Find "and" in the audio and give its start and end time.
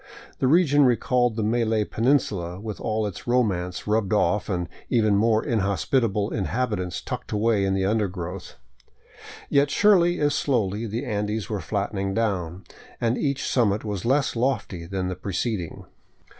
4.49-4.67, 12.99-13.15